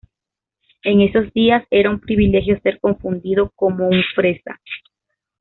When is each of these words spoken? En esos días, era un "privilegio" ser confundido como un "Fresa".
En 0.83 0.99
esos 1.01 1.31
días, 1.31 1.63
era 1.69 1.91
un 1.91 1.99
"privilegio" 1.99 2.59
ser 2.63 2.79
confundido 2.79 3.51
como 3.55 3.87
un 3.87 4.01
"Fresa". 4.15 4.59